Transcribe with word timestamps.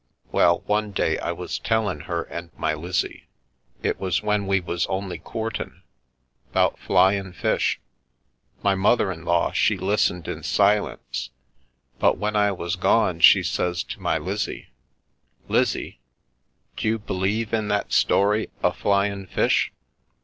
"Well, 0.31 0.61
one 0.65 0.93
day 0.93 1.19
I 1.19 1.31
was 1.31 1.59
tellin' 1.59 2.05
her 2.09 2.23
and 2.23 2.49
my 2.57 2.73
Lizzie— 2.73 3.27
it 3.83 3.99
was 3.99 4.23
when 4.23 4.47
we 4.47 4.59
was 4.59 4.87
only 4.87 5.19
coortin*— 5.19 5.83
*bout 6.53 6.79
flyin' 6.79 7.33
fish. 7.33 7.79
My 8.63 8.73
mother 8.73 9.11
in 9.11 9.25
law 9.25 9.51
she 9.51 9.77
listened 9.77 10.27
in 10.27 10.41
silence, 10.41 11.29
but 11.99 12.17
when 12.17 12.35
I 12.35 12.51
was 12.51 12.77
gone 12.77 13.19
she 13.19 13.43
says 13.43 13.83
to 13.83 14.01
my 14.01 14.17
Lizzie:' 14.17 14.69
Lizzie, 15.53 15.99
d'you 16.77 16.97
b'lieve 16.97 17.53
in 17.53 17.67
that 17.67 17.93
story 17.93 18.49
o' 18.63 18.71
flyin' 18.71 19.27
fish? 19.27 19.71